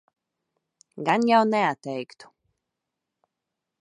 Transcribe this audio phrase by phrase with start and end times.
[1.05, 2.25] Gan jau neatteiktu.